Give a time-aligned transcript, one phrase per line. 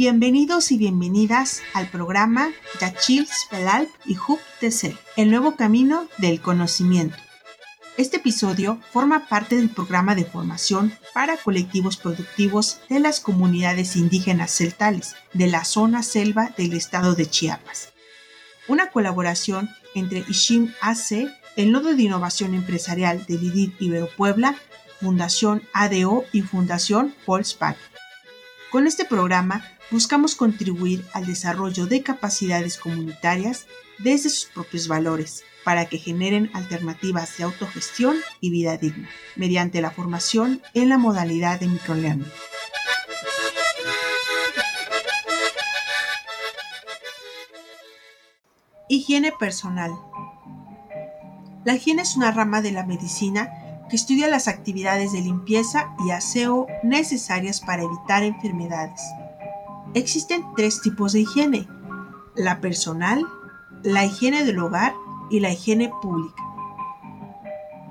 [0.00, 2.50] Bienvenidos y bienvenidas al programa
[2.80, 7.18] Yachils Pelalp y Hub TC, el nuevo camino del conocimiento.
[7.98, 14.52] Este episodio forma parte del programa de formación para colectivos productivos de las comunidades indígenas
[14.52, 17.92] celtales de la zona selva del estado de Chiapas.
[18.68, 24.56] Una colaboración entre Ishim AC, el Nodo de Innovación Empresarial del IDID Ibero Puebla,
[24.98, 27.76] Fundación ADO y Fundación Volkswagen.
[28.70, 33.66] Con este programa buscamos contribuir al desarrollo de capacidades comunitarias
[33.98, 39.90] desde sus propios valores para que generen alternativas de autogestión y vida digna, mediante la
[39.90, 42.32] formación en la modalidad de microlearning.
[48.88, 49.92] Higiene personal.
[51.64, 53.50] La higiene es una rama de la medicina
[53.88, 59.00] que estudia las actividades de limpieza y aseo necesarias para evitar enfermedades.
[59.92, 61.66] Existen tres tipos de higiene,
[62.36, 63.26] la personal,
[63.82, 64.94] la higiene del hogar
[65.30, 66.40] y la higiene pública.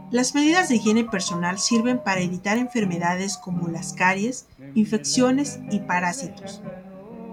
[0.10, 6.62] Las medidas de higiene personal sirven para evitar enfermedades como las caries, infecciones y parásitos.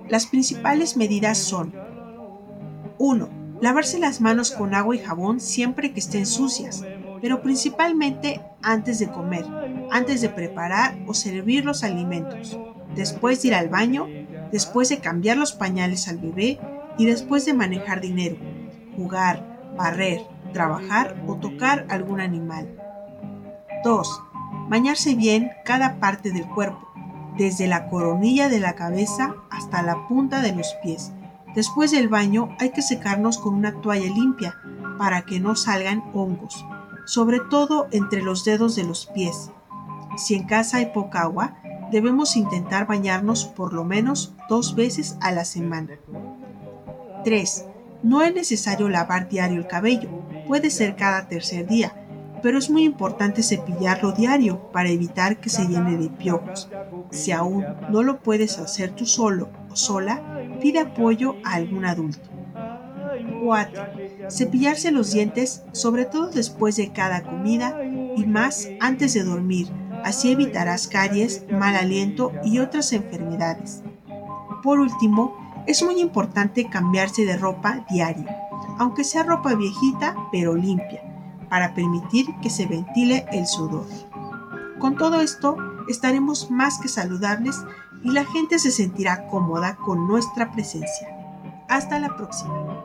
[0.09, 1.73] Las principales medidas son
[2.99, 3.29] 1.
[3.61, 6.85] Lavarse las manos con agua y jabón siempre que estén sucias,
[7.23, 9.47] pero principalmente antes de comer,
[9.93, 12.59] antes de preparar o servir los alimentos,
[12.97, 14.07] después de ir al baño,
[14.53, 16.59] después de cambiar los pañales al bebé
[16.99, 18.37] y después de manejar dinero,
[18.97, 20.23] jugar, barrer,
[20.53, 22.69] trabajar o tocar algún animal.
[23.85, 24.23] 2.
[24.69, 26.89] Bañarse bien cada parte del cuerpo,
[27.37, 31.13] desde la coronilla de la cabeza hasta la punta de los pies.
[31.55, 34.57] Después del baño hay que secarnos con una toalla limpia
[34.99, 36.65] para que no salgan hongos,
[37.07, 39.51] sobre todo entre los dedos de los pies.
[40.17, 41.57] Si en casa hay poca agua,
[41.91, 45.99] debemos intentar bañarnos por lo menos dos veces a la semana.
[47.25, 47.67] 3.
[48.03, 50.09] No es necesario lavar diario el cabello,
[50.47, 51.93] puede ser cada tercer día,
[52.43, 56.69] pero es muy importante cepillarlo diario para evitar que se llene de piojos.
[57.11, 60.23] Si aún no lo puedes hacer tú solo o sola,
[60.61, 62.29] pide apoyo a algún adulto.
[63.43, 63.83] 4.
[64.29, 67.83] Cepillarse los dientes, sobre todo después de cada comida
[68.17, 69.69] y más antes de dormir,
[70.05, 73.83] así evitarás caries, mal aliento y otras enfermedades.
[74.63, 75.37] Por último,
[75.67, 78.27] es muy importante cambiarse de ropa diario,
[78.79, 81.03] aunque sea ropa viejita pero limpia,
[81.49, 83.87] para permitir que se ventile el sudor.
[84.79, 85.57] Con todo esto,
[85.89, 87.65] estaremos más que saludables
[88.03, 91.09] y la gente se sentirá cómoda con nuestra presencia.
[91.69, 92.85] Hasta la próxima.